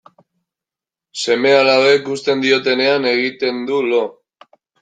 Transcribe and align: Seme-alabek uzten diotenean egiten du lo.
Seme-alabek 1.25 2.09
uzten 2.15 2.43
diotenean 2.47 3.09
egiten 3.13 3.63
du 3.69 3.83
lo. 3.93 4.05